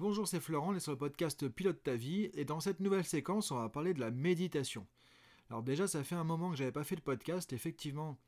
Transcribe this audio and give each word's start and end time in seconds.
Bonjour, 0.00 0.26
c'est 0.26 0.40
Florent, 0.40 0.70
on 0.70 0.74
est 0.74 0.80
sur 0.80 0.92
le 0.92 0.96
podcast 0.96 1.46
Pilote 1.50 1.82
ta 1.82 1.94
vie, 1.94 2.30
et 2.32 2.46
dans 2.46 2.58
cette 2.58 2.80
nouvelle 2.80 3.04
séquence, 3.04 3.50
on 3.50 3.56
va 3.56 3.68
parler 3.68 3.92
de 3.92 4.00
la 4.00 4.10
méditation. 4.10 4.86
Alors 5.50 5.62
déjà, 5.62 5.86
ça 5.86 6.02
fait 6.04 6.14
un 6.14 6.24
moment 6.24 6.50
que 6.50 6.56
j'avais 6.56 6.72
pas 6.72 6.84
fait 6.84 6.96
de 6.96 7.02
podcast, 7.02 7.52
effectivement, 7.52 8.18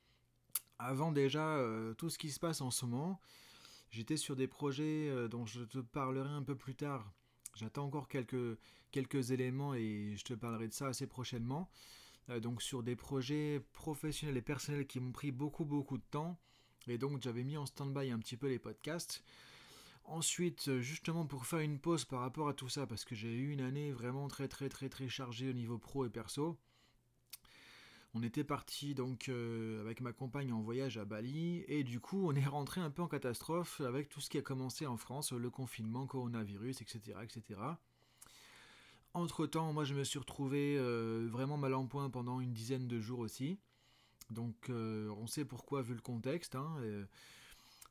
avant 0.79 1.12
déjà 1.12 1.56
euh, 1.56 1.95
tout 1.95 2.11
ce 2.11 2.19
qui 2.19 2.30
se 2.30 2.38
passe 2.38 2.61
en 2.61 2.71
ce 2.71 2.85
moment, 2.85 3.22
j'étais 3.90 4.19
sur 4.19 4.37
des 4.37 4.48
projets 4.48 5.08
euh, 5.08 5.29
dont 5.29 5.46
je 5.46 5.62
te 5.62 5.79
parlerai 5.79 6.29
un 6.29 6.43
peu 6.43 6.54
plus 6.54 6.74
tard. 6.74 7.11
J'attends 7.54 7.86
encore 7.86 8.07
quelques, 8.07 9.30
éléments 9.30 9.73
et 9.73 10.12
je 10.14 10.25
te 10.25 10.34
parlerai 10.34 10.68
de 10.68 10.75
ça 10.75 10.89
assez 10.89 11.07
prochainement. 11.07 11.70
Euh, 12.29 12.39
donc 12.39 12.61
sur 12.61 12.82
des 12.82 12.96
projets 12.96 13.64
professionnels 13.73 14.36
et 14.36 14.43
personnels 14.43 14.86
qui 14.86 15.00
m'ont 15.00 15.12
pris 15.12 15.32
beaucoup 15.32 15.64
beaucoup 15.64 15.96
de 15.96 16.04
temps, 16.11 16.39
et 16.86 16.98
donc 16.98 17.23
j'avais 17.23 17.45
mis 17.45 17.57
en 17.57 17.64
stand-by 17.64 18.11
un 18.11 18.18
petit 18.18 18.36
peu 18.36 18.48
les 18.48 18.59
podcasts. 18.59 19.25
Ensuite, 20.05 20.79
justement 20.80 21.27
pour 21.27 21.46
faire 21.46 21.61
une 21.61 21.79
pause 21.79 22.05
par 22.05 22.21
rapport 22.21 22.48
à 22.48 22.55
tout 22.55 22.69
ça, 22.69 22.87
parce 22.87 23.05
que 23.05 23.14
j'ai 23.14 23.32
eu 23.32 23.51
une 23.52 23.60
année 23.60 23.93
vraiment 23.93 24.29
très 24.29 24.48
très 24.48 24.69
très 24.69 24.88
très 24.88 25.09
chargée 25.09 25.48
au 25.48 25.52
niveau 25.52 25.79
pro 25.79 26.05
et 26.05 26.10
perso. 26.10 26.59
On 28.15 28.23
était 28.23 28.45
parti 28.45 28.95
donc 28.95 29.30
euh, 29.30 29.80
avec 29.80 30.02
ma 30.02 30.12
compagne 30.12 30.52
en 30.52 30.60
voyage 30.60 30.98
à 30.98 31.07
Bali 31.07 31.65
et 31.66 31.83
du 31.83 31.98
coup 31.98 32.29
on 32.29 32.34
est 32.34 32.45
rentré 32.45 32.83
un 32.83 32.91
peu 32.91 33.01
en 33.01 33.09
catastrophe 33.09 33.80
avec 33.80 34.10
tout 34.10 34.20
ce 34.20 34.29
qui 34.29 34.37
a 34.37 34.43
commencé 34.43 34.87
en 34.87 34.98
France, 34.98 35.33
le 35.33 35.48
confinement, 35.48 36.07
coronavirus, 36.07 36.82
etc. 36.82 37.16
etc. 37.23 37.60
Entre 39.15 39.46
temps, 39.46 39.73
moi 39.73 39.84
je 39.84 39.95
me 39.95 40.05
suis 40.05 40.19
retrouvé 40.19 40.77
euh, 40.79 41.27
vraiment 41.30 41.57
mal 41.57 41.73
en 41.73 41.87
point 41.87 42.10
pendant 42.10 42.41
une 42.41 42.52
dizaine 42.52 42.87
de 42.87 43.01
jours 43.01 43.21
aussi. 43.21 43.59
Donc 44.30 44.69
euh, 44.69 45.09
on 45.16 45.27
sait 45.27 45.46
pourquoi 45.46 45.80
vu 45.80 45.95
le 45.95 46.02
contexte. 46.02 46.55
Hein, 46.55 46.77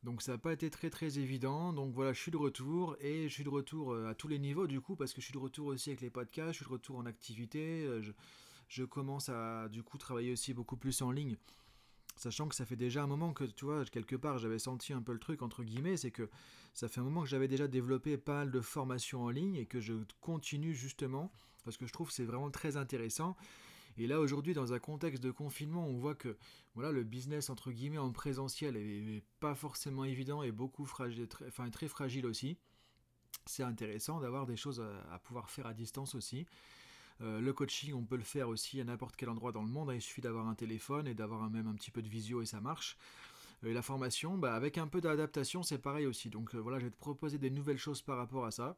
donc 0.04 0.24
ça 0.24 0.32
n'a 0.32 0.38
pas 0.40 0.54
été 0.54 0.70
très 0.70 0.90
très 0.90 1.20
évident. 1.20 1.74
Donc 1.74 1.94
voilà, 1.94 2.14
je 2.14 2.20
suis 2.20 2.32
de 2.32 2.38
retour 2.38 2.96
et 3.00 3.30
je 3.30 3.34
suis 3.34 3.44
de 3.44 3.50
retour 3.50 3.94
euh, 3.94 4.10
à 4.10 4.16
tous 4.16 4.28
les 4.28 4.40
niveaux 4.40 4.68
du 4.68 4.82
coup 4.82 4.96
parce 4.96 5.14
que 5.14 5.22
je 5.22 5.26
suis 5.26 5.34
de 5.34 5.40
retour 5.40 5.68
aussi 5.68 5.90
avec 5.90 6.02
les 6.02 6.10
podcasts, 6.10 6.54
je 6.54 6.58
suis 6.58 6.66
de 6.66 6.72
retour 6.72 6.98
en 6.98 7.06
activité. 7.06 7.84
Euh, 7.86 8.02
je, 8.68 8.84
commence 8.84 9.30
à 9.30 9.68
du 9.70 9.84
coup 9.84 9.98
travailler 9.98 10.32
aussi 10.32 10.54
beaucoup 10.54 10.78
plus 10.78 11.02
en 11.02 11.12
ligne. 11.12 11.38
Sachant 12.16 12.48
que 12.48 12.56
ça 12.56 12.66
fait 12.66 12.76
déjà 12.76 13.04
un 13.04 13.08
moment 13.08 13.34
que, 13.34 13.46
tu 13.46 13.66
vois, 13.66 13.86
quelque 13.86 14.16
part, 14.16 14.38
j'avais 14.38 14.60
senti 14.60 14.94
un 14.94 15.02
peu 15.02 15.14
le 15.14 15.20
truc, 15.20 15.42
entre 15.42 15.64
guillemets, 15.64 15.98
c'est 15.98 16.12
que 16.12 16.30
ça 16.74 16.88
fait 16.88 17.00
un 17.00 17.04
moment 17.04 17.24
que 17.24 17.30
j'avais 17.30 17.48
déjà 17.48 17.68
développé 17.68 18.18
pas 18.18 18.34
mal 18.34 18.52
de 18.52 18.62
formations 18.62 19.24
en 19.24 19.30
ligne 19.30 19.56
et 19.56 19.66
que 19.66 19.80
je 19.80 19.94
continue 20.20 20.74
justement, 20.74 21.32
parce 21.64 21.78
que 21.78 21.86
je 21.86 21.94
trouve 21.94 22.08
que 22.08 22.14
c'est 22.14 22.26
vraiment 22.26 22.52
très 22.52 22.78
intéressant. 22.78 23.36
Et 24.02 24.08
là 24.08 24.20
aujourd'hui, 24.20 24.56
dans 24.56 24.74
un 24.74 24.80
contexte 24.80 25.22
de 25.22 25.30
confinement, 25.30 25.86
on 25.86 25.96
voit 26.00 26.16
que 26.16 26.36
le 26.76 27.04
business 27.04 27.52
entre 27.52 27.72
guillemets 27.72 28.00
en 28.00 28.12
présentiel 28.12 28.76
est, 28.76 29.24
pas 29.40 29.54
forcément 29.54 30.06
évident 30.06 30.42
et 30.42 30.52
beaucoup 30.52 30.86
fragile, 30.86 31.28
très, 31.28 31.88
fragile 31.88 32.26
aussi. 32.26 32.58
C'est 33.46 33.62
intéressant 33.62 34.20
d'avoir 34.20 34.48
des 34.48 34.58
choses 34.58 34.82
à, 35.12 35.20
pouvoir 35.20 35.52
faire 35.52 35.68
à 35.68 35.76
distance 35.76 36.16
aussi. 36.16 36.48
Euh, 37.22 37.40
le 37.40 37.54
coaching, 37.54 37.94
on 37.94 38.04
peut 38.04 38.18
le 38.18 38.24
faire 38.24 38.50
aussi 38.50 38.82
à 38.82 38.84
n'importe 38.84 39.16
quel 39.16 39.30
endroit 39.30 39.52
dans 39.52 39.62
le 39.62 39.70
monde. 39.70 39.92
Hein. 39.92 39.96
Il 39.96 40.02
suffit 40.02 40.22
d'avoir 40.22 40.48
un 40.48 40.56
téléphone 40.56 41.08
et 41.08 41.14
d'avoir 41.14 41.48
même 41.52 41.68
un 41.68 41.76
petit 41.76 41.92
peu 41.92 42.02
de 42.02 42.10
visio 42.10 42.42
et 42.42 42.48
ça 42.48 42.60
marche. 42.60 42.98
Et 43.64 43.72
la 43.72 43.84
formation, 43.84 44.36
bah, 44.36 44.56
avec 44.56 44.80
un 44.80 44.88
peu 44.88 45.00
d'adaptation, 45.00 45.62
c'est 45.62 45.78
pareil 45.78 46.08
aussi. 46.08 46.32
Donc 46.32 46.56
euh, 46.56 46.58
voilà, 46.58 46.80
je 46.80 46.86
vais 46.86 46.92
te 46.92 46.98
proposer 46.98 47.38
des 47.38 47.52
nouvelles 47.52 47.78
choses 47.78 48.02
par 48.02 48.18
rapport 48.18 48.46
à 48.46 48.52
ça. 48.52 48.78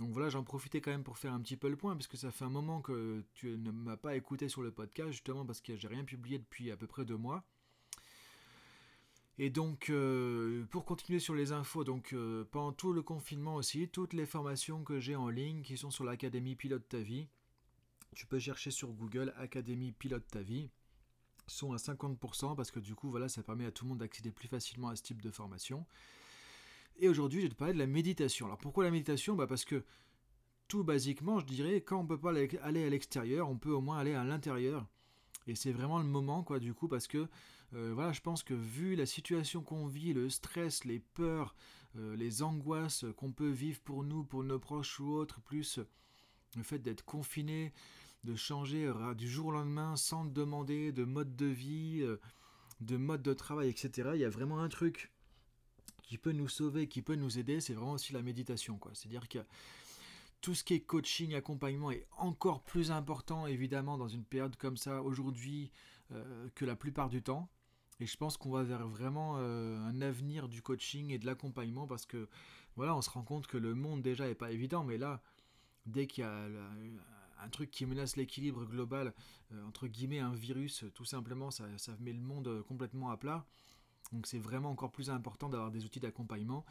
Donc 0.00 0.12
voilà, 0.12 0.30
j'en 0.30 0.42
profitais 0.42 0.80
quand 0.80 0.90
même 0.90 1.04
pour 1.04 1.18
faire 1.18 1.34
un 1.34 1.40
petit 1.40 1.58
peu 1.58 1.68
le 1.68 1.76
point, 1.76 1.94
parce 1.94 2.06
que 2.06 2.16
ça 2.16 2.30
fait 2.30 2.46
un 2.46 2.50
moment 2.50 2.80
que 2.80 3.22
tu 3.34 3.58
ne 3.58 3.70
m'as 3.70 3.98
pas 3.98 4.16
écouté 4.16 4.48
sur 4.48 4.62
le 4.62 4.70
podcast, 4.70 5.12
justement 5.12 5.44
parce 5.44 5.60
que 5.60 5.76
j'ai 5.76 5.88
rien 5.88 6.04
publié 6.04 6.38
depuis 6.38 6.70
à 6.70 6.76
peu 6.78 6.86
près 6.86 7.04
deux 7.04 7.18
mois. 7.18 7.44
Et 9.36 9.50
donc, 9.50 9.90
euh, 9.90 10.64
pour 10.70 10.86
continuer 10.86 11.18
sur 11.18 11.34
les 11.34 11.52
infos, 11.52 11.84
donc 11.84 12.14
euh, 12.14 12.44
pendant 12.50 12.72
tout 12.72 12.94
le 12.94 13.02
confinement 13.02 13.56
aussi, 13.56 13.88
toutes 13.88 14.14
les 14.14 14.24
formations 14.24 14.84
que 14.84 15.00
j'ai 15.00 15.16
en 15.16 15.28
ligne 15.28 15.60
qui 15.60 15.76
sont 15.76 15.90
sur 15.90 16.04
l'Académie 16.04 16.56
Pilote 16.56 16.88
ta 16.88 17.00
vie, 17.00 17.28
tu 18.14 18.26
peux 18.26 18.38
chercher 18.38 18.70
sur 18.70 18.88
Google 18.92 19.34
Académie 19.36 19.92
Pilote 19.92 20.26
ta 20.30 20.40
vie, 20.40 20.70
sont 21.46 21.74
à 21.74 21.76
50% 21.76 22.56
parce 22.56 22.70
que 22.70 22.80
du 22.80 22.94
coup, 22.94 23.10
voilà, 23.10 23.28
ça 23.28 23.42
permet 23.42 23.66
à 23.66 23.70
tout 23.70 23.84
le 23.84 23.90
monde 23.90 23.98
d'accéder 23.98 24.30
plus 24.30 24.48
facilement 24.48 24.88
à 24.88 24.96
ce 24.96 25.02
type 25.02 25.20
de 25.20 25.30
formation. 25.30 25.84
Et 27.02 27.08
aujourd'hui, 27.08 27.40
je 27.40 27.46
vais 27.46 27.50
te 27.50 27.56
parler 27.56 27.72
de 27.72 27.78
la 27.78 27.86
méditation. 27.86 28.44
Alors 28.44 28.58
pourquoi 28.58 28.84
la 28.84 28.90
méditation? 28.90 29.34
Bah 29.34 29.46
Parce 29.46 29.64
que 29.64 29.82
tout 30.68 30.84
basiquement, 30.84 31.40
je 31.40 31.46
dirais, 31.46 31.80
quand 31.80 31.98
on 31.98 32.02
ne 32.02 32.08
peut 32.08 32.20
pas 32.20 32.34
aller 32.62 32.84
à 32.84 32.90
l'extérieur, 32.90 33.48
on 33.48 33.56
peut 33.56 33.72
au 33.72 33.80
moins 33.80 33.98
aller 33.98 34.12
à 34.12 34.22
l'intérieur. 34.22 34.86
Et 35.46 35.54
c'est 35.54 35.72
vraiment 35.72 35.98
le 35.98 36.04
moment, 36.04 36.44
quoi, 36.44 36.60
du 36.60 36.74
coup, 36.74 36.88
parce 36.88 37.08
que, 37.08 37.26
euh, 37.72 37.92
voilà, 37.94 38.12
je 38.12 38.20
pense 38.20 38.42
que 38.42 38.52
vu 38.52 38.96
la 38.96 39.06
situation 39.06 39.62
qu'on 39.62 39.86
vit, 39.86 40.12
le 40.12 40.28
stress, 40.28 40.84
les 40.84 40.98
peurs, 40.98 41.54
euh, 41.96 42.14
les 42.16 42.42
angoisses 42.42 43.06
qu'on 43.16 43.32
peut 43.32 43.48
vivre 43.48 43.80
pour 43.80 44.04
nous, 44.04 44.22
pour 44.22 44.44
nos 44.44 44.58
proches 44.58 45.00
ou 45.00 45.08
autres, 45.14 45.40
plus 45.40 45.80
le 46.54 46.62
fait 46.62 46.80
d'être 46.80 47.04
confiné, 47.06 47.72
de 48.24 48.36
changer 48.36 48.84
euh, 48.84 49.14
du 49.14 49.26
jour 49.26 49.46
au 49.46 49.52
lendemain 49.52 49.96
sans 49.96 50.26
demander 50.26 50.92
de 50.92 51.04
mode 51.04 51.34
de 51.34 51.46
vie, 51.46 52.04
de 52.82 52.96
mode 52.98 53.22
de 53.22 53.32
travail, 53.32 53.70
etc., 53.70 54.10
il 54.12 54.20
y 54.20 54.24
a 54.24 54.30
vraiment 54.30 54.58
un 54.58 54.68
truc 54.68 55.10
qui 56.10 56.18
peut 56.18 56.32
nous 56.32 56.48
sauver, 56.48 56.88
qui 56.88 57.02
peut 57.02 57.14
nous 57.14 57.38
aider, 57.38 57.60
c'est 57.60 57.72
vraiment 57.72 57.92
aussi 57.92 58.12
la 58.12 58.20
méditation. 58.20 58.80
C'est-à-dire 58.94 59.28
que 59.28 59.38
tout 60.40 60.56
ce 60.56 60.64
qui 60.64 60.74
est 60.74 60.80
coaching, 60.80 61.36
accompagnement 61.36 61.92
est 61.92 62.04
encore 62.18 62.64
plus 62.64 62.90
important, 62.90 63.46
évidemment, 63.46 63.96
dans 63.96 64.08
une 64.08 64.24
période 64.24 64.56
comme 64.56 64.76
ça 64.76 65.04
aujourd'hui 65.04 65.70
euh, 66.10 66.48
que 66.56 66.64
la 66.64 66.74
plupart 66.74 67.10
du 67.10 67.22
temps. 67.22 67.48
Et 68.00 68.06
je 68.06 68.16
pense 68.16 68.36
qu'on 68.36 68.50
va 68.50 68.64
vers 68.64 68.88
vraiment 68.88 69.34
euh, 69.36 69.78
un 69.86 70.02
avenir 70.02 70.48
du 70.48 70.62
coaching 70.62 71.12
et 71.12 71.18
de 71.20 71.26
l'accompagnement 71.26 71.86
parce 71.86 72.06
que 72.06 72.28
voilà, 72.74 72.96
on 72.96 73.02
se 73.02 73.10
rend 73.10 73.22
compte 73.22 73.46
que 73.46 73.56
le 73.56 73.76
monde 73.76 74.02
déjà 74.02 74.28
est 74.28 74.34
pas 74.34 74.50
évident, 74.50 74.82
mais 74.82 74.98
là, 74.98 75.22
dès 75.86 76.08
qu'il 76.08 76.24
y 76.24 76.26
a 76.26 76.48
un 77.40 77.48
truc 77.50 77.70
qui 77.70 77.86
menace 77.86 78.16
l'équilibre 78.16 78.64
global, 78.64 79.14
euh, 79.52 79.64
entre 79.64 79.86
guillemets 79.86 80.18
un 80.18 80.34
virus, 80.34 80.84
tout 80.92 81.04
simplement, 81.04 81.52
ça 81.52 81.68
met 82.00 82.12
le 82.12 82.18
monde 82.18 82.64
complètement 82.66 83.12
à 83.12 83.16
plat. 83.16 83.46
Donc 84.12 84.26
c'est 84.26 84.38
vraiment 84.38 84.70
encore 84.70 84.90
plus 84.90 85.10
important 85.10 85.48
d'avoir 85.48 85.70
des 85.70 85.84
outils 85.84 86.00
d'accompagnement. 86.00 86.64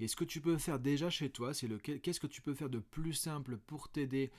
Et 0.00 0.08
ce 0.08 0.16
que 0.16 0.24
tu 0.24 0.40
peux 0.40 0.58
faire 0.58 0.78
déjà 0.78 1.10
chez 1.10 1.30
toi, 1.30 1.54
c'est 1.54 1.68
le 1.68 1.78
qu'est-ce 1.78 2.20
que 2.20 2.26
tu 2.26 2.42
peux 2.42 2.54
faire 2.54 2.70
de 2.70 2.78
plus 2.78 3.14
simple 3.14 3.56
pour 3.56 3.88
t'aider 3.88 4.30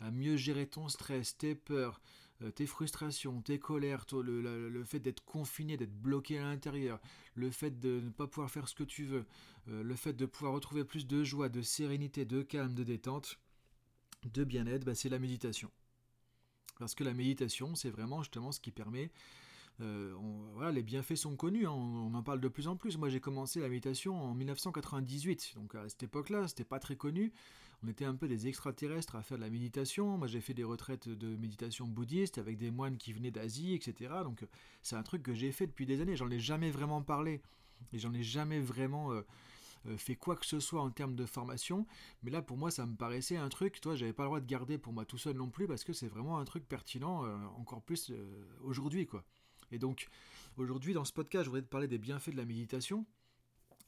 à 0.00 0.10
mieux 0.10 0.36
gérer 0.36 0.66
ton 0.66 0.88
stress, 0.88 1.36
tes 1.36 1.54
peurs, 1.54 2.00
euh, 2.42 2.50
tes 2.50 2.66
frustrations, 2.66 3.40
tes 3.40 3.58
colères, 3.58 4.04
le, 4.12 4.84
fait 4.84 4.98
d'être 4.98 5.24
confiné, 5.24 5.76
d'être 5.76 5.94
bloqué 5.94 6.38
à 6.38 6.42
l'intérieur, 6.42 7.00
le 7.34 7.50
fait 7.50 7.78
de 7.78 8.00
ne 8.00 8.10
pas 8.10 8.26
pouvoir 8.26 8.50
faire 8.50 8.68
ce 8.68 8.74
que 8.74 8.84
tu 8.84 9.04
veux, 9.04 9.24
euh, 9.68 9.82
le 9.82 9.94
fait 9.94 10.12
de 10.12 10.26
pouvoir 10.26 10.52
retrouver 10.52 10.84
plus 10.84 11.06
de 11.06 11.22
joie, 11.22 11.48
de 11.48 11.62
sérénité, 11.62 12.24
de 12.24 12.42
calme, 12.42 12.74
de 12.74 12.84
détente, 12.84 13.38
de 14.24 14.44
bien-être, 14.44 14.84
bah, 14.84 14.94
c'est 14.94 15.08
la 15.08 15.18
méditation. 15.18 15.70
Parce 16.78 16.94
que 16.94 17.04
la 17.04 17.14
méditation, 17.14 17.74
c'est 17.74 17.90
vraiment 17.90 18.22
justement 18.22 18.50
ce 18.50 18.60
qui 18.60 18.72
permet 18.72 19.10
euh, 19.80 20.14
voilà, 20.54 20.70
les 20.70 20.82
bienfaits 20.82 21.16
sont 21.16 21.34
connus, 21.34 21.66
hein, 21.66 21.72
on, 21.72 22.12
en 22.14 22.22
parle 22.22 22.40
de 22.40 22.48
plus 22.48 22.68
en 22.68 22.76
plus. 22.76 22.98
Moi 22.98 23.08
j'ai 23.08 23.20
commencé 23.20 23.60
la 23.60 23.68
méditation 23.68 24.20
en 24.20 24.34
1998, 24.34 25.54
donc 25.56 25.74
à 25.74 25.88
cette 25.88 26.02
époque-là 26.02 26.46
c'était 26.48 26.64
pas 26.64 26.78
très 26.78 26.96
connu. 26.96 27.32
On 27.84 27.88
était 27.88 28.04
un 28.04 28.14
peu 28.14 28.28
des 28.28 28.46
extraterrestres 28.46 29.16
à 29.16 29.22
faire 29.22 29.38
de 29.38 29.42
la 29.42 29.50
méditation. 29.50 30.18
Moi 30.18 30.28
j'ai 30.28 30.40
fait 30.40 30.54
des 30.54 30.64
retraites 30.64 31.08
de 31.08 31.36
méditation 31.36 31.86
bouddhiste 31.86 32.38
avec 32.38 32.58
des 32.58 32.70
moines 32.70 32.96
qui 32.96 33.12
venaient 33.12 33.30
d'Asie, 33.30 33.74
etc. 33.74 34.12
Donc 34.24 34.46
c'est 34.82 34.96
un 34.96 35.02
truc 35.02 35.22
que 35.22 35.34
j'ai 35.34 35.52
fait 35.52 35.66
depuis 35.66 35.86
des 35.86 36.00
années, 36.00 36.16
j'en 36.16 36.30
ai 36.30 36.38
jamais 36.38 36.70
vraiment 36.70 37.02
parlé 37.02 37.40
et 37.92 37.98
j'en 37.98 38.12
ai 38.12 38.22
jamais 38.22 38.60
vraiment... 38.60 39.12
Euh, 39.12 39.22
euh, 39.88 39.96
fait 39.96 40.14
quoi 40.14 40.36
que 40.36 40.46
ce 40.46 40.60
soit 40.60 40.80
en 40.80 40.90
termes 40.90 41.16
de 41.16 41.26
formation, 41.26 41.88
mais 42.22 42.30
là 42.30 42.40
pour 42.40 42.56
moi 42.56 42.70
ça 42.70 42.86
me 42.86 42.94
paraissait 42.94 43.36
un 43.36 43.48
truc, 43.48 43.80
toi 43.80 43.96
j'avais 43.96 44.12
pas 44.12 44.22
le 44.22 44.28
droit 44.28 44.38
de 44.38 44.46
garder 44.46 44.78
pour 44.78 44.92
moi 44.92 45.04
tout 45.04 45.18
seul 45.18 45.34
non 45.36 45.50
plus 45.50 45.66
parce 45.66 45.82
que 45.82 45.92
c'est 45.92 46.06
vraiment 46.06 46.38
un 46.38 46.44
truc 46.44 46.68
pertinent 46.68 47.24
encore 47.58 47.82
plus 47.82 48.12
aujourd'hui 48.62 49.06
quoi. 49.06 49.24
Et 49.72 49.78
donc, 49.78 50.08
aujourd'hui, 50.56 50.94
dans 50.94 51.04
ce 51.04 51.12
podcast, 51.12 51.44
je 51.44 51.50
voudrais 51.50 51.62
te 51.62 51.68
parler 51.68 51.88
des 51.88 51.98
bienfaits 51.98 52.30
de 52.30 52.36
la 52.36 52.44
méditation. 52.44 53.06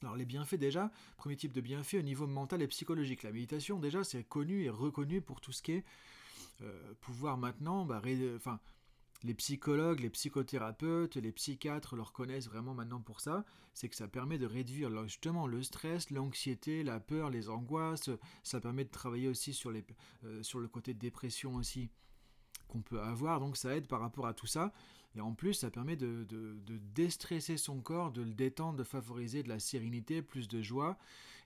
Alors 0.01 0.17
les 0.17 0.25
bienfaits 0.25 0.55
déjà, 0.55 0.91
premier 1.17 1.37
type 1.37 1.53
de 1.53 1.61
bienfait 1.61 1.97
au 1.97 2.01
niveau 2.01 2.27
mental 2.27 2.61
et 2.61 2.67
psychologique. 2.67 3.23
La 3.23 3.31
méditation 3.31 3.79
déjà 3.79 4.03
c'est 4.03 4.23
connu 4.23 4.63
et 4.63 4.69
reconnu 4.69 5.21
pour 5.21 5.39
tout 5.39 5.53
ce 5.53 5.63
qui 5.63 5.71
est 5.71 5.85
euh, 6.61 6.93
pouvoir 6.99 7.37
maintenant, 7.37 7.85
bah, 7.85 8.01
enfin 8.35 8.59
les 9.23 9.33
psychologues, 9.33 10.01
les 10.01 10.09
psychothérapeutes, 10.09 11.15
les 11.15 11.31
psychiatres 11.31 11.95
le 11.95 12.03
reconnaissent 12.03 12.47
vraiment 12.47 12.75
maintenant 12.75 13.01
pour 13.01 13.21
ça, 13.21 13.45
c'est 13.73 13.89
que 13.89 13.95
ça 13.95 14.07
permet 14.07 14.37
de 14.37 14.45
réduire 14.45 14.91
justement 15.07 15.47
le 15.47 15.63
stress, 15.63 16.11
l'anxiété, 16.11 16.83
la 16.83 16.99
peur, 16.99 17.29
les 17.29 17.49
angoisses, 17.49 18.09
ça 18.43 18.59
permet 18.59 18.83
de 18.83 18.91
travailler 18.91 19.27
aussi 19.27 19.53
sur, 19.53 19.71
les, 19.71 19.83
euh, 20.25 20.43
sur 20.43 20.59
le 20.59 20.67
côté 20.67 20.93
de 20.93 20.99
dépression 20.99 21.55
aussi 21.55 21.89
qu'on 22.67 22.81
peut 22.81 23.01
avoir, 23.01 23.39
donc 23.39 23.57
ça 23.57 23.75
aide 23.75 23.87
par 23.87 24.01
rapport 24.01 24.27
à 24.27 24.33
tout 24.33 24.47
ça. 24.47 24.73
Et 25.15 25.21
en 25.21 25.33
plus, 25.33 25.53
ça 25.53 25.71
permet 25.71 25.95
de, 25.95 26.25
déstresser 26.93 27.57
son 27.57 27.79
corps, 27.79 28.11
de 28.11 28.21
le 28.21 28.33
détendre, 28.33 28.77
de 28.77 28.83
favoriser 28.83 29.43
de 29.43 29.49
la 29.49 29.59
sérénité, 29.59 30.21
plus 30.21 30.47
de 30.47 30.61
joie. 30.61 30.97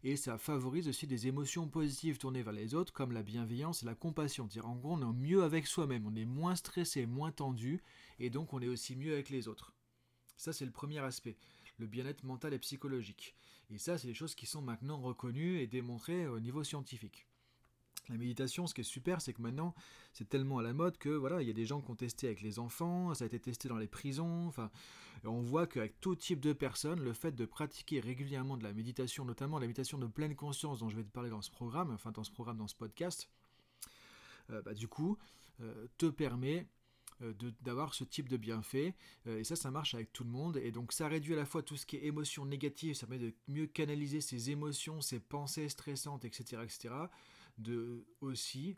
Et 0.03 0.15
ça 0.15 0.37
favorise 0.37 0.87
aussi 0.87 1.07
des 1.07 1.27
émotions 1.27 1.67
positives 1.67 2.17
tournées 2.17 2.41
vers 2.41 2.53
les 2.53 2.73
autres, 2.73 2.93
comme 2.93 3.11
la 3.11 3.21
bienveillance 3.21 3.83
et 3.83 3.85
la 3.85 3.95
compassion. 3.95 4.45
Dire 4.45 4.67
en 4.67 4.75
gros, 4.75 4.93
on 4.93 5.01
est 5.01 5.13
mieux 5.13 5.43
avec 5.43 5.67
soi-même, 5.67 6.07
on 6.07 6.15
est 6.15 6.25
moins 6.25 6.55
stressé, 6.55 7.05
moins 7.05 7.31
tendu, 7.31 7.83
et 8.17 8.29
donc 8.29 8.53
on 8.53 8.61
est 8.61 8.67
aussi 8.67 8.95
mieux 8.95 9.13
avec 9.13 9.29
les 9.29 9.47
autres. 9.47 9.73
Ça, 10.37 10.53
c'est 10.53 10.65
le 10.65 10.71
premier 10.71 10.99
aspect, 10.99 11.37
le 11.77 11.85
bien-être 11.85 12.23
mental 12.23 12.53
et 12.53 12.59
psychologique. 12.59 13.35
Et 13.69 13.77
ça, 13.77 13.97
c'est 13.97 14.07
des 14.07 14.13
choses 14.13 14.35
qui 14.35 14.45
sont 14.45 14.61
maintenant 14.61 14.99
reconnues 14.99 15.59
et 15.59 15.67
démontrées 15.67 16.27
au 16.27 16.39
niveau 16.39 16.63
scientifique. 16.63 17.28
La 18.09 18.17
méditation, 18.17 18.65
ce 18.65 18.73
qui 18.73 18.81
est 18.81 18.83
super, 18.83 19.21
c'est 19.21 19.33
que 19.33 19.41
maintenant, 19.41 19.75
c'est 20.13 20.27
tellement 20.27 20.57
à 20.57 20.63
la 20.63 20.73
mode 20.73 20.97
que 20.97 21.09
voilà, 21.09 21.41
il 21.41 21.47
y 21.47 21.51
a 21.51 21.53
des 21.53 21.65
gens 21.65 21.79
qui 21.79 21.91
ont 21.91 21.95
testé 21.95 22.27
avec 22.27 22.41
les 22.41 22.57
enfants, 22.57 23.13
ça 23.13 23.23
a 23.23 23.27
été 23.27 23.39
testé 23.39 23.69
dans 23.69 23.77
les 23.77 23.87
prisons. 23.87 24.47
Enfin, 24.47 24.71
on 25.23 25.41
voit 25.41 25.67
qu'avec 25.67 25.99
tout 25.99 26.15
type 26.15 26.39
de 26.39 26.53
personnes, 26.53 27.01
le 27.01 27.13
fait 27.13 27.33
de 27.33 27.45
pratiquer 27.45 27.99
régulièrement 27.99 28.57
de 28.57 28.63
la 28.63 28.73
méditation, 28.73 29.25
notamment 29.25 29.59
la 29.59 29.67
méditation 29.67 29.97
de 29.99 30.07
pleine 30.07 30.35
conscience 30.35 30.79
dont 30.79 30.89
je 30.89 30.95
vais 30.95 31.03
te 31.03 31.11
parler 31.11 31.29
dans 31.29 31.41
ce 31.41 31.51
programme, 31.51 31.91
enfin 31.91 32.11
dans 32.11 32.23
ce 32.23 32.31
programme, 32.31 32.57
dans 32.57 32.67
ce 32.67 32.75
podcast, 32.75 33.29
euh, 34.49 34.61
bah, 34.63 34.73
du 34.73 34.87
coup, 34.87 35.17
euh, 35.61 35.87
te 35.99 36.07
permet 36.07 36.65
euh, 37.21 37.33
d'avoir 37.61 37.93
ce 37.93 38.03
type 38.03 38.27
de 38.27 38.37
bienfait. 38.37 38.95
et 39.27 39.43
ça, 39.43 39.55
ça 39.55 39.69
marche 39.69 39.93
avec 39.93 40.11
tout 40.13 40.23
le 40.23 40.31
monde. 40.31 40.57
Et 40.57 40.71
donc, 40.71 40.93
ça 40.93 41.07
réduit 41.07 41.33
à 41.33 41.37
la 41.37 41.45
fois 41.45 41.61
tout 41.61 41.77
ce 41.77 41.85
qui 41.85 41.97
est 41.97 42.05
émotions 42.05 42.45
négatives, 42.45 42.95
ça 42.95 43.05
permet 43.05 43.25
de 43.25 43.33
mieux 43.49 43.67
canaliser 43.67 44.21
ses 44.21 44.49
émotions, 44.49 45.01
ses 45.01 45.19
pensées 45.19 45.69
stressantes, 45.69 46.25
etc., 46.25 46.61
etc 46.63 46.89
de 47.59 48.05
aussi, 48.21 48.75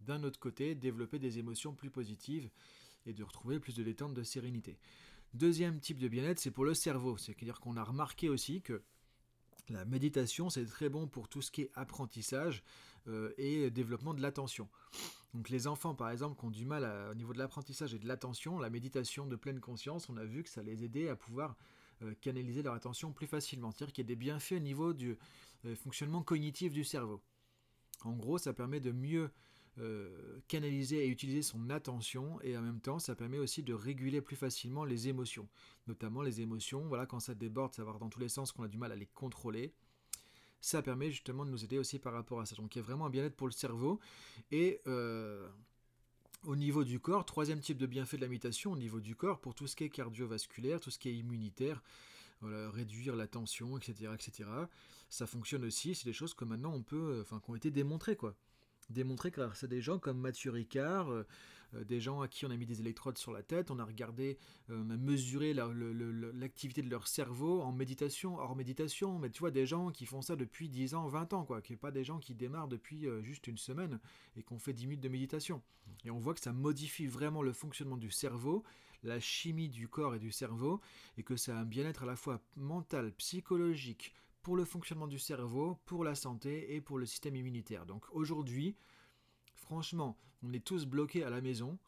d'un 0.00 0.22
autre 0.22 0.40
côté, 0.40 0.74
développer 0.74 1.18
des 1.18 1.38
émotions 1.38 1.74
plus 1.74 1.90
positives 1.90 2.50
et 3.06 3.12
de 3.12 3.22
retrouver 3.22 3.60
plus 3.60 3.74
de 3.74 3.82
détente, 3.82 4.14
de 4.14 4.22
sérénité. 4.22 4.78
Deuxième 5.34 5.80
type 5.80 5.98
de 5.98 6.08
bien-être, 6.08 6.38
c'est 6.38 6.50
pour 6.50 6.64
le 6.64 6.74
cerveau. 6.74 7.16
C'est-à-dire 7.16 7.60
qu'on 7.60 7.76
a 7.76 7.84
remarqué 7.84 8.28
aussi 8.28 8.62
que 8.62 8.82
la 9.68 9.84
méditation, 9.84 10.50
c'est 10.50 10.64
très 10.64 10.88
bon 10.88 11.06
pour 11.06 11.28
tout 11.28 11.42
ce 11.42 11.50
qui 11.50 11.62
est 11.62 11.70
apprentissage 11.74 12.64
euh, 13.06 13.32
et 13.38 13.70
développement 13.70 14.14
de 14.14 14.20
l'attention. 14.20 14.68
Donc 15.32 15.48
les 15.48 15.68
enfants, 15.68 15.94
par 15.94 16.10
exemple, 16.10 16.38
qui 16.38 16.46
ont 16.46 16.50
du 16.50 16.64
mal 16.64 16.84
au 17.10 17.14
niveau 17.14 17.32
de 17.32 17.38
l'apprentissage 17.38 17.94
et 17.94 17.98
de 17.98 18.08
l'attention, 18.08 18.58
la 18.58 18.70
méditation 18.70 19.26
de 19.26 19.36
pleine 19.36 19.60
conscience, 19.60 20.08
on 20.08 20.16
a 20.16 20.24
vu 20.24 20.42
que 20.42 20.48
ça 20.48 20.62
les 20.62 20.82
aidait 20.84 21.08
à 21.08 21.14
pouvoir 21.14 21.56
euh, 22.02 22.14
canaliser 22.22 22.62
leur 22.62 22.72
attention 22.72 23.12
plus 23.12 23.26
facilement. 23.26 23.70
C'est-à-dire 23.70 23.92
qu'il 23.92 24.04
y 24.04 24.06
a 24.06 24.08
des 24.08 24.16
bienfaits 24.16 24.52
au 24.52 24.58
niveau 24.58 24.94
du 24.94 25.18
euh, 25.66 25.76
fonctionnement 25.76 26.22
cognitif 26.22 26.72
du 26.72 26.82
cerveau. 26.82 27.20
En 28.02 28.12
gros, 28.12 28.38
ça 28.38 28.52
permet 28.52 28.80
de 28.80 28.92
mieux 28.92 29.30
euh, 29.78 30.40
canaliser 30.48 31.04
et 31.04 31.08
utiliser 31.08 31.42
son 31.42 31.70
attention 31.70 32.40
et 32.42 32.56
en 32.56 32.60
même 32.60 32.80
temps, 32.80 32.98
ça 32.98 33.14
permet 33.14 33.38
aussi 33.38 33.62
de 33.62 33.72
réguler 33.72 34.20
plus 34.20 34.36
facilement 34.36 34.84
les 34.84 35.08
émotions, 35.08 35.48
notamment 35.86 36.22
les 36.22 36.40
émotions. 36.40 36.86
Voilà, 36.88 37.06
quand 37.06 37.20
ça 37.20 37.34
déborde, 37.34 37.72
ça 37.74 37.84
va 37.84 37.92
dans 37.98 38.10
tous 38.10 38.20
les 38.20 38.28
sens, 38.28 38.52
qu'on 38.52 38.64
a 38.64 38.68
du 38.68 38.78
mal 38.78 38.92
à 38.92 38.96
les 38.96 39.06
contrôler. 39.06 39.72
Ça 40.60 40.82
permet 40.82 41.10
justement 41.10 41.46
de 41.46 41.50
nous 41.50 41.64
aider 41.64 41.78
aussi 41.78 41.98
par 41.98 42.12
rapport 42.12 42.40
à 42.40 42.46
ça. 42.46 42.56
Donc 42.56 42.74
il 42.74 42.78
y 42.78 42.82
a 42.82 42.84
vraiment 42.84 43.06
un 43.06 43.10
bien-être 43.10 43.36
pour 43.36 43.46
le 43.46 43.52
cerveau. 43.52 44.00
Et 44.50 44.80
euh, 44.86 45.48
au 46.44 46.56
niveau 46.56 46.84
du 46.84 47.00
corps, 47.00 47.24
troisième 47.24 47.60
type 47.60 47.78
de 47.78 47.86
bienfait 47.86 48.16
de 48.16 48.22
la 48.22 48.28
méditation, 48.28 48.72
au 48.72 48.76
niveau 48.76 49.00
du 49.00 49.14
corps, 49.14 49.40
pour 49.40 49.54
tout 49.54 49.66
ce 49.66 49.76
qui 49.76 49.84
est 49.84 49.90
cardiovasculaire, 49.90 50.80
tout 50.80 50.90
ce 50.90 50.98
qui 50.98 51.08
est 51.08 51.14
immunitaire, 51.16 51.82
réduire 52.42 53.16
la 53.16 53.26
tension, 53.26 53.76
etc., 53.76 54.12
etc. 54.14 54.48
Ça 55.08 55.26
fonctionne 55.26 55.64
aussi, 55.64 55.94
c'est 55.94 56.04
des 56.04 56.12
choses 56.12 56.34
que 56.34 56.44
maintenant 56.44 56.72
on 56.72 56.82
peut, 56.82 57.18
euh, 57.18 57.22
enfin, 57.22 57.40
qui 57.44 57.50
ont 57.50 57.56
été 57.56 57.70
démontrées, 57.70 58.16
quoi. 58.16 58.36
Démontrées 58.90 59.30
grâce 59.30 59.64
à 59.64 59.66
des 59.66 59.80
gens 59.80 59.98
comme 59.98 60.18
Mathieu 60.18 60.50
Ricard, 60.50 61.10
euh, 61.10 61.26
euh, 61.74 61.84
des 61.84 62.00
gens 62.00 62.20
à 62.20 62.28
qui 62.28 62.44
on 62.44 62.50
a 62.50 62.56
mis 62.56 62.66
des 62.66 62.80
électrodes 62.80 63.16
sur 63.16 63.32
la 63.32 63.42
tête, 63.42 63.70
on 63.70 63.78
a 63.78 63.84
regardé, 63.84 64.36
on 64.68 64.90
a 64.90 64.96
mesuré 64.96 65.54
l'activité 65.54 66.82
de 66.82 66.90
leur 66.90 67.06
cerveau 67.06 67.62
en 67.62 67.70
méditation, 67.70 68.38
hors 68.38 68.56
méditation, 68.56 69.18
mais 69.18 69.30
tu 69.30 69.38
vois, 69.38 69.52
des 69.52 69.66
gens 69.66 69.90
qui 69.90 70.06
font 70.06 70.22
ça 70.22 70.34
depuis 70.34 70.68
10 70.68 70.94
ans, 70.94 71.06
20 71.06 71.32
ans, 71.32 71.44
quoi, 71.44 71.62
qui 71.62 71.76
pas 71.76 71.92
des 71.92 72.02
gens 72.02 72.18
qui 72.18 72.34
démarrent 72.34 72.68
depuis 72.68 73.06
juste 73.22 73.46
une 73.46 73.58
semaine 73.58 74.00
et 74.36 74.42
qu'on 74.42 74.58
fait 74.58 74.72
10 74.72 74.86
minutes 74.88 75.00
de 75.00 75.08
méditation. 75.08 75.62
Et 76.04 76.10
on 76.10 76.18
voit 76.18 76.34
que 76.34 76.40
ça 76.40 76.52
modifie 76.52 77.06
vraiment 77.06 77.42
le 77.42 77.52
fonctionnement 77.52 77.96
du 77.96 78.10
cerveau, 78.10 78.64
la 79.02 79.20
chimie 79.20 79.68
du 79.68 79.88
corps 79.88 80.14
et 80.14 80.18
du 80.18 80.32
cerveau, 80.32 80.80
et 81.16 81.22
que 81.22 81.36
ça 81.36 81.56
a 81.56 81.60
un 81.60 81.64
bien-être 81.64 82.02
à 82.02 82.06
la 82.06 82.16
fois 82.16 82.40
mental, 82.56 83.12
psychologique, 83.12 84.14
pour 84.42 84.56
le 84.56 84.64
fonctionnement 84.64 85.06
du 85.06 85.18
cerveau, 85.18 85.78
pour 85.86 86.04
la 86.04 86.14
santé 86.14 86.74
et 86.74 86.80
pour 86.80 86.98
le 86.98 87.06
système 87.06 87.36
immunitaire. 87.36 87.86
Donc 87.86 88.04
aujourd'hui, 88.12 88.76
franchement, 89.54 90.16
on 90.42 90.52
est 90.52 90.64
tous 90.64 90.86
bloqués 90.86 91.24
à 91.24 91.30
la 91.30 91.40
maison. 91.40 91.78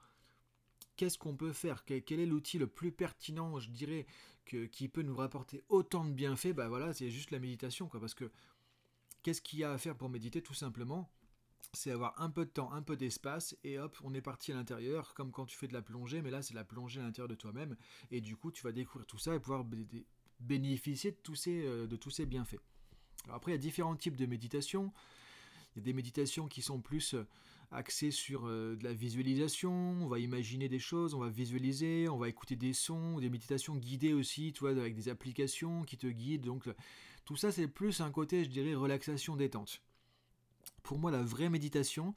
Qu'est-ce 0.96 1.18
qu'on 1.18 1.36
peut 1.36 1.52
faire? 1.52 1.84
Quel 1.84 2.20
est 2.20 2.26
l'outil 2.26 2.58
le 2.58 2.66
plus 2.66 2.92
pertinent, 2.92 3.58
je 3.58 3.70
dirais, 3.70 4.06
que, 4.44 4.66
qui 4.66 4.88
peut 4.88 5.02
nous 5.02 5.16
rapporter 5.16 5.64
autant 5.68 6.04
de 6.04 6.12
bienfaits? 6.12 6.52
Bah 6.52 6.68
voilà, 6.68 6.92
c'est 6.92 7.10
juste 7.10 7.30
la 7.30 7.38
méditation, 7.38 7.88
quoi. 7.88 7.98
Parce 7.98 8.14
que 8.14 8.30
qu'est-ce 9.22 9.40
qu'il 9.40 9.60
y 9.60 9.64
a 9.64 9.72
à 9.72 9.78
faire 9.78 9.96
pour 9.96 10.10
méditer 10.10 10.42
Tout 10.42 10.54
simplement, 10.54 11.10
c'est 11.72 11.90
avoir 11.90 12.20
un 12.20 12.28
peu 12.28 12.44
de 12.44 12.50
temps, 12.50 12.72
un 12.72 12.82
peu 12.82 12.96
d'espace, 12.96 13.56
et 13.64 13.78
hop, 13.78 13.96
on 14.04 14.12
est 14.14 14.20
parti 14.20 14.52
à 14.52 14.54
l'intérieur, 14.54 15.14
comme 15.14 15.32
quand 15.32 15.46
tu 15.46 15.56
fais 15.56 15.68
de 15.68 15.72
la 15.72 15.82
plongée, 15.82 16.20
mais 16.20 16.30
là 16.30 16.42
c'est 16.42 16.54
la 16.54 16.64
plongée 16.64 17.00
à 17.00 17.04
l'intérieur 17.04 17.28
de 17.28 17.34
toi-même, 17.34 17.76
et 18.10 18.20
du 18.20 18.36
coup 18.36 18.50
tu 18.50 18.62
vas 18.62 18.72
découvrir 18.72 19.06
tout 19.06 19.18
ça 19.18 19.34
et 19.34 19.40
pouvoir 19.40 19.64
bénéficier 20.42 21.12
de 21.12 21.16
tous 21.22 21.34
ces, 21.34 21.64
euh, 21.64 21.86
de 21.86 21.96
tous 21.96 22.10
ces 22.10 22.26
bienfaits. 22.26 22.60
après, 23.30 23.52
il 23.52 23.54
y 23.54 23.58
a 23.58 23.60
différents 23.60 23.96
types 23.96 24.16
de 24.16 24.26
méditation. 24.26 24.92
Il 25.74 25.78
y 25.78 25.82
a 25.82 25.84
des 25.84 25.92
méditations 25.92 26.48
qui 26.48 26.60
sont 26.60 26.80
plus 26.80 27.14
euh, 27.14 27.26
axées 27.70 28.10
sur 28.10 28.46
euh, 28.46 28.76
de 28.76 28.84
la 28.84 28.92
visualisation, 28.92 29.72
on 29.72 30.06
va 30.06 30.18
imaginer 30.18 30.68
des 30.68 30.78
choses, 30.78 31.14
on 31.14 31.20
va 31.20 31.28
visualiser, 31.28 32.08
on 32.08 32.18
va 32.18 32.28
écouter 32.28 32.56
des 32.56 32.72
sons, 32.72 33.18
des 33.18 33.30
méditations 33.30 33.76
guidées 33.76 34.12
aussi, 34.12 34.52
tu 34.52 34.60
vois, 34.60 34.70
avec 34.70 34.94
des 34.94 35.08
applications 35.08 35.84
qui 35.84 35.96
te 35.96 36.06
guident. 36.06 36.44
Donc 36.44 36.68
tout 37.24 37.36
ça, 37.36 37.52
c'est 37.52 37.68
plus 37.68 38.00
un 38.00 38.10
côté, 38.10 38.44
je 38.44 38.50
dirais, 38.50 38.74
relaxation 38.74 39.36
détente. 39.36 39.80
Pour 40.82 40.98
moi, 40.98 41.10
la 41.10 41.22
vraie 41.22 41.48
méditation, 41.48 42.14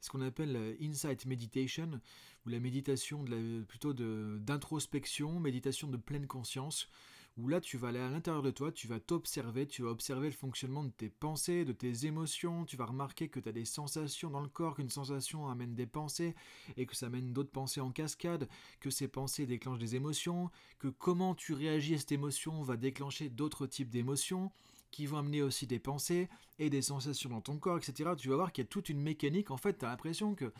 ce 0.00 0.08
qu'on 0.08 0.20
appelle 0.20 0.76
insight 0.80 1.26
meditation, 1.26 2.00
ou 2.46 2.50
la 2.50 2.60
méditation 2.60 3.24
de 3.24 3.62
plutôt 3.62 3.92
d'introspection, 3.92 5.40
méditation 5.40 5.88
de 5.88 5.96
pleine 5.96 6.26
conscience, 6.26 6.88
où 7.36 7.48
là 7.48 7.60
tu 7.60 7.76
vas 7.76 7.88
aller 7.88 7.98
à 7.98 8.08
l'intérieur 8.08 8.42
de 8.42 8.50
toi, 8.50 8.70
tu 8.70 8.86
vas 8.86 9.00
t'observer, 9.00 9.66
tu 9.66 9.82
vas 9.82 9.90
observer 9.90 10.28
le 10.28 10.34
fonctionnement 10.34 10.84
de 10.84 10.90
tes 10.90 11.08
pensées, 11.08 11.64
de 11.64 11.72
tes 11.72 12.06
émotions, 12.06 12.64
tu 12.64 12.76
vas 12.76 12.86
remarquer 12.86 13.28
que 13.28 13.40
tu 13.40 13.48
as 13.48 13.52
des 13.52 13.64
sensations 13.64 14.30
dans 14.30 14.40
le 14.40 14.48
corps, 14.48 14.76
qu'une 14.76 14.90
sensation 14.90 15.48
amène 15.48 15.74
des 15.74 15.86
pensées, 15.86 16.34
et 16.76 16.86
que 16.86 16.94
ça 16.94 17.06
amène 17.06 17.32
d'autres 17.32 17.50
pensées 17.50 17.80
en 17.80 17.90
cascade, 17.90 18.48
que 18.80 18.90
ces 18.90 19.08
pensées 19.08 19.46
déclenchent 19.46 19.80
des 19.80 19.96
émotions, 19.96 20.50
que 20.78 20.88
comment 20.88 21.34
tu 21.34 21.54
réagis 21.54 21.94
à 21.94 21.98
cette 21.98 22.12
émotion 22.12 22.62
va 22.62 22.76
déclencher 22.76 23.28
d'autres 23.28 23.66
types 23.66 23.90
d'émotions, 23.90 24.52
qui 24.92 25.06
vont 25.06 25.18
amener 25.18 25.42
aussi 25.42 25.66
des 25.66 25.80
pensées 25.80 26.28
et 26.60 26.70
des 26.70 26.82
sensations 26.82 27.28
dans 27.28 27.40
ton 27.40 27.58
corps, 27.58 27.78
etc. 27.78 28.10
Tu 28.16 28.28
vas 28.28 28.36
voir 28.36 28.52
qu'il 28.52 28.62
y 28.62 28.66
a 28.66 28.68
toute 28.68 28.88
une 28.88 29.00
mécanique. 29.00 29.50
En 29.50 29.56
fait, 29.56 29.78
tu 29.78 29.84
as 29.84 29.88
l'impression 29.88 30.36
que 30.36 30.52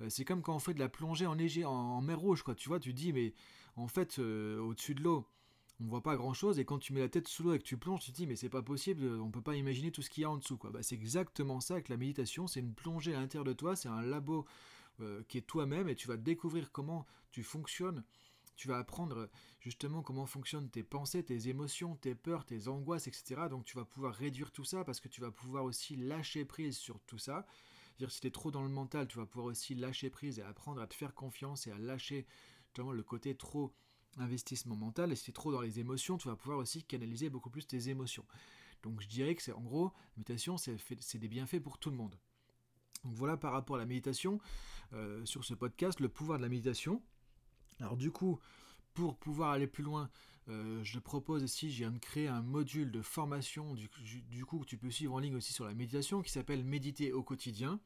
euh, 0.00 0.08
c'est 0.08 0.24
comme 0.24 0.40
quand 0.40 0.54
on 0.54 0.58
fait 0.58 0.72
de 0.72 0.80
la 0.80 0.88
plongée 0.88 1.26
en, 1.26 1.70
en, 1.70 2.00
mer 2.00 2.18
rouge, 2.18 2.42
quoi. 2.42 2.54
Tu 2.54 2.70
vois, 2.70 2.80
tu 2.80 2.94
dis, 2.94 3.12
mais 3.12 3.34
en 3.76 3.86
fait, 3.86 4.18
euh, 4.18 4.58
au-dessus 4.58 4.94
de 4.94 5.02
l'eau, 5.02 5.28
on 5.80 5.86
voit 5.86 6.02
pas 6.02 6.16
grand 6.16 6.34
chose. 6.34 6.58
Et 6.58 6.64
quand 6.64 6.78
tu 6.78 6.92
mets 6.92 7.00
la 7.00 7.08
tête 7.08 7.28
sous 7.28 7.42
l'eau 7.42 7.54
et 7.54 7.58
que 7.58 7.64
tu 7.64 7.76
plonges, 7.76 8.00
tu 8.00 8.12
te 8.12 8.16
dis, 8.16 8.26
mais 8.26 8.36
c'est 8.36 8.48
pas 8.48 8.62
possible, 8.62 9.06
on 9.20 9.30
peut 9.30 9.42
pas 9.42 9.56
imaginer 9.56 9.90
tout 9.90 10.02
ce 10.02 10.10
qu'il 10.10 10.22
y 10.22 10.24
a 10.24 10.30
en 10.30 10.36
dessous, 10.36 10.56
quoi. 10.56 10.70
Bah, 10.70 10.82
c'est 10.82 10.94
exactement 10.94 11.60
ça 11.60 11.74
avec 11.74 11.88
la 11.88 11.96
méditation. 11.96 12.46
C'est 12.46 12.60
une 12.60 12.74
plongée 12.74 13.14
à 13.14 13.20
l'intérieur 13.20 13.44
de 13.44 13.52
toi, 13.52 13.76
c'est 13.76 13.88
un 13.88 14.02
labo 14.02 14.46
euh, 15.00 15.22
qui 15.28 15.38
est 15.38 15.42
toi-même 15.42 15.88
et 15.88 15.96
tu 15.96 16.08
vas 16.08 16.16
découvrir 16.16 16.72
comment 16.72 17.06
tu 17.30 17.42
fonctionnes 17.42 18.04
tu 18.56 18.68
vas 18.68 18.78
apprendre 18.78 19.28
justement 19.60 20.02
comment 20.02 20.26
fonctionnent 20.26 20.70
tes 20.70 20.82
pensées, 20.82 21.24
tes 21.24 21.48
émotions, 21.48 21.96
tes 21.96 22.14
peurs, 22.14 22.44
tes 22.44 22.68
angoisses, 22.68 23.06
etc. 23.06 23.42
Donc 23.50 23.64
tu 23.64 23.76
vas 23.76 23.84
pouvoir 23.84 24.14
réduire 24.14 24.52
tout 24.52 24.64
ça 24.64 24.84
parce 24.84 25.00
que 25.00 25.08
tu 25.08 25.20
vas 25.20 25.30
pouvoir 25.30 25.64
aussi 25.64 25.96
lâcher 25.96 26.44
prise 26.44 26.76
sur 26.76 27.00
tout 27.00 27.18
ça. 27.18 27.46
dire 27.98 28.10
si 28.10 28.20
tu 28.20 28.28
es 28.28 28.30
trop 28.30 28.50
dans 28.50 28.62
le 28.62 28.68
mental, 28.68 29.08
tu 29.08 29.18
vas 29.18 29.26
pouvoir 29.26 29.46
aussi 29.46 29.74
lâcher 29.74 30.10
prise 30.10 30.38
et 30.38 30.42
apprendre 30.42 30.80
à 30.80 30.86
te 30.86 30.94
faire 30.94 31.14
confiance 31.14 31.66
et 31.66 31.72
à 31.72 31.78
lâcher 31.78 32.26
justement 32.66 32.92
le 32.92 33.02
côté 33.02 33.36
trop 33.36 33.72
investissement 34.18 34.76
mental. 34.76 35.12
Et 35.12 35.16
si 35.16 35.24
tu 35.24 35.30
es 35.30 35.34
trop 35.34 35.52
dans 35.52 35.60
les 35.60 35.80
émotions, 35.80 36.18
tu 36.18 36.28
vas 36.28 36.36
pouvoir 36.36 36.58
aussi 36.58 36.82
canaliser 36.82 37.30
beaucoup 37.30 37.50
plus 37.50 37.66
tes 37.66 37.88
émotions. 37.88 38.24
Donc 38.82 39.00
je 39.00 39.08
dirais 39.08 39.34
que 39.34 39.42
c'est 39.42 39.52
en 39.52 39.62
gros, 39.62 39.86
la 39.86 40.18
méditation, 40.18 40.56
c'est 40.58 41.18
des 41.18 41.28
bienfaits 41.28 41.60
pour 41.60 41.78
tout 41.78 41.90
le 41.90 41.96
monde. 41.96 42.16
Donc 43.04 43.14
voilà 43.14 43.36
par 43.36 43.52
rapport 43.52 43.76
à 43.76 43.78
la 43.78 43.86
méditation, 43.86 44.40
euh, 44.92 45.24
sur 45.24 45.44
ce 45.44 45.54
podcast, 45.54 46.00
le 46.00 46.08
pouvoir 46.08 46.38
de 46.38 46.42
la 46.42 46.48
méditation. 46.48 47.02
Alors 47.80 47.96
du 47.96 48.10
coup, 48.10 48.38
pour 48.92 49.16
pouvoir 49.16 49.50
aller 49.50 49.66
plus 49.66 49.82
loin, 49.82 50.10
euh, 50.48 50.82
je 50.84 50.98
propose 50.98 51.42
ici, 51.42 51.68
de 51.68 51.98
créer 51.98 52.28
un 52.28 52.42
module 52.42 52.90
de 52.90 53.02
formation, 53.02 53.74
du, 53.74 54.44
coup 54.44 54.58
que 54.60 54.66
tu 54.66 54.76
peux 54.76 54.90
suivre 54.90 55.14
en 55.14 55.18
ligne 55.18 55.36
aussi 55.36 55.52
sur 55.52 55.64
la 55.64 55.74
méditation, 55.74 56.22
qui 56.22 56.30
s'appelle 56.30 56.64
Méditer 56.64 57.12
au 57.12 57.22
quotidien. 57.22 57.80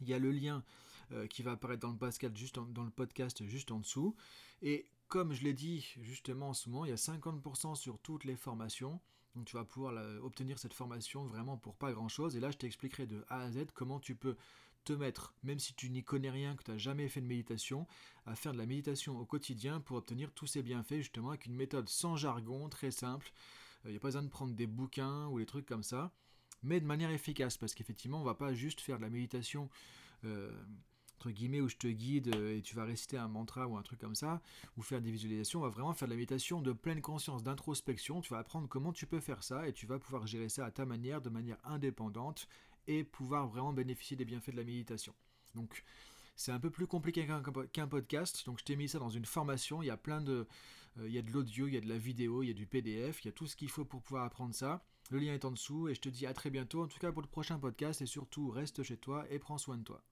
Il 0.00 0.08
y 0.08 0.14
a 0.14 0.18
le 0.18 0.30
lien 0.30 0.64
euh, 1.12 1.26
qui 1.26 1.42
va 1.42 1.52
apparaître 1.52 1.82
dans 1.82 1.92
le, 1.92 1.98
podcast 1.98 2.36
juste 2.36 2.56
dans 2.56 2.84
le 2.84 2.90
podcast 2.90 3.44
juste 3.46 3.70
en 3.70 3.80
dessous. 3.80 4.16
Et 4.62 4.86
comme 5.14 5.32
je 5.32 5.44
l'ai 5.44 5.52
dit 5.52 5.94
justement 6.00 6.48
en 6.48 6.54
ce 6.54 6.68
moment, 6.68 6.84
il 6.84 6.88
y 6.88 6.92
a 6.92 6.96
50% 6.96 7.76
sur 7.76 8.00
toutes 8.00 8.24
les 8.24 8.34
formations. 8.34 9.00
Donc 9.36 9.44
tu 9.44 9.54
vas 9.54 9.64
pouvoir 9.64 9.94
obtenir 10.24 10.58
cette 10.58 10.74
formation 10.74 11.24
vraiment 11.24 11.56
pour 11.56 11.76
pas 11.76 11.92
grand 11.92 12.08
chose. 12.08 12.34
Et 12.34 12.40
là, 12.40 12.50
je 12.50 12.56
t'expliquerai 12.56 13.06
de 13.06 13.24
A 13.28 13.42
à 13.42 13.50
Z 13.52 13.66
comment 13.74 14.00
tu 14.00 14.16
peux 14.16 14.36
te 14.82 14.92
mettre, 14.92 15.32
même 15.44 15.60
si 15.60 15.72
tu 15.72 15.88
n'y 15.88 16.02
connais 16.02 16.30
rien, 16.30 16.56
que 16.56 16.64
tu 16.64 16.72
n'as 16.72 16.78
jamais 16.78 17.08
fait 17.08 17.20
de 17.20 17.28
méditation, 17.28 17.86
à 18.26 18.34
faire 18.34 18.50
de 18.54 18.58
la 18.58 18.66
méditation 18.66 19.16
au 19.16 19.24
quotidien 19.24 19.78
pour 19.78 19.98
obtenir 19.98 20.32
tous 20.32 20.48
ces 20.48 20.64
bienfaits, 20.64 20.96
justement 20.96 21.28
avec 21.28 21.46
une 21.46 21.54
méthode 21.54 21.88
sans 21.88 22.16
jargon, 22.16 22.68
très 22.68 22.90
simple. 22.90 23.32
Il 23.84 23.86
euh, 23.86 23.90
n'y 23.92 23.96
a 23.96 24.00
pas 24.00 24.08
besoin 24.08 24.24
de 24.24 24.30
prendre 24.30 24.54
des 24.54 24.66
bouquins 24.66 25.28
ou 25.28 25.38
des 25.38 25.46
trucs 25.46 25.66
comme 25.66 25.84
ça, 25.84 26.12
mais 26.64 26.80
de 26.80 26.86
manière 26.86 27.10
efficace, 27.10 27.56
parce 27.56 27.72
qu'effectivement, 27.72 28.16
on 28.16 28.22
ne 28.22 28.26
va 28.26 28.34
pas 28.34 28.52
juste 28.52 28.80
faire 28.80 28.96
de 28.96 29.02
la 29.02 29.10
méditation. 29.10 29.70
Euh, 30.24 30.50
entre 31.18 31.30
guillemets, 31.30 31.60
où 31.60 31.68
je 31.68 31.76
te 31.76 31.86
guide 31.86 32.34
et 32.34 32.60
tu 32.62 32.74
vas 32.76 32.84
réciter 32.84 33.16
un 33.16 33.28
mantra 33.28 33.66
ou 33.66 33.76
un 33.76 33.82
truc 33.82 34.00
comme 34.00 34.14
ça, 34.14 34.42
ou 34.76 34.82
faire 34.82 35.00
des 35.00 35.10
visualisations, 35.10 35.60
on 35.60 35.62
va 35.62 35.68
vraiment 35.68 35.94
faire 35.94 36.08
de 36.08 36.12
la 36.12 36.16
méditation 36.16 36.60
de 36.60 36.72
pleine 36.72 37.00
conscience, 37.00 37.42
d'introspection. 37.42 38.20
Tu 38.20 38.32
vas 38.32 38.38
apprendre 38.38 38.68
comment 38.68 38.92
tu 38.92 39.06
peux 39.06 39.20
faire 39.20 39.42
ça 39.42 39.68
et 39.68 39.72
tu 39.72 39.86
vas 39.86 39.98
pouvoir 39.98 40.26
gérer 40.26 40.48
ça 40.48 40.66
à 40.66 40.70
ta 40.70 40.84
manière, 40.84 41.20
de 41.20 41.30
manière 41.30 41.58
indépendante 41.64 42.48
et 42.86 43.04
pouvoir 43.04 43.48
vraiment 43.48 43.72
bénéficier 43.72 44.16
des 44.16 44.24
bienfaits 44.24 44.50
de 44.50 44.56
la 44.56 44.64
méditation. 44.64 45.14
Donc, 45.54 45.84
c'est 46.36 46.52
un 46.52 46.58
peu 46.58 46.70
plus 46.70 46.86
compliqué 46.86 47.26
qu'un 47.72 47.86
podcast, 47.86 48.44
donc 48.46 48.58
je 48.58 48.64
t'ai 48.64 48.76
mis 48.76 48.88
ça 48.88 48.98
dans 48.98 49.10
une 49.10 49.24
formation. 49.24 49.82
Il 49.82 49.86
y 49.86 49.90
a 49.90 49.96
plein 49.96 50.20
de, 50.20 50.46
euh, 50.98 51.08
il 51.08 51.14
y 51.14 51.18
a 51.18 51.22
de 51.22 51.30
l'audio, 51.30 51.68
il 51.68 51.74
y 51.74 51.76
a 51.76 51.80
de 51.80 51.88
la 51.88 51.98
vidéo, 51.98 52.42
il 52.42 52.48
y 52.48 52.50
a 52.50 52.54
du 52.54 52.66
PDF, 52.66 53.22
il 53.22 53.26
y 53.26 53.28
a 53.28 53.32
tout 53.32 53.46
ce 53.46 53.56
qu'il 53.56 53.70
faut 53.70 53.84
pour 53.84 54.02
pouvoir 54.02 54.24
apprendre 54.24 54.54
ça. 54.54 54.84
Le 55.10 55.18
lien 55.18 55.34
est 55.34 55.44
en 55.44 55.50
dessous 55.50 55.88
et 55.88 55.94
je 55.94 56.00
te 56.00 56.08
dis 56.08 56.26
à 56.26 56.34
très 56.34 56.50
bientôt, 56.50 56.82
en 56.82 56.88
tout 56.88 56.98
cas 56.98 57.12
pour 57.12 57.22
le 57.22 57.28
prochain 57.28 57.58
podcast 57.58 58.02
et 58.02 58.06
surtout 58.06 58.50
reste 58.50 58.82
chez 58.82 58.96
toi 58.96 59.26
et 59.30 59.38
prends 59.38 59.58
soin 59.58 59.76
de 59.76 59.84
toi. 59.84 60.02